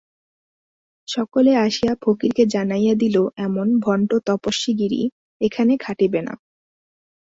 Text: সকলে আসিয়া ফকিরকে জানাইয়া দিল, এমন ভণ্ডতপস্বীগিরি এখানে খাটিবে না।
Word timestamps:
সকলে 1.07 1.51
আসিয়া 1.65 1.93
ফকিরকে 2.03 2.43
জানাইয়া 2.53 2.93
দিল, 2.93 3.15
এমন 3.47 3.67
ভণ্ডতপস্বীগিরি 3.79 5.01
এখানে 5.41 5.73
খাটিবে 5.77 6.19
না। 6.27 6.33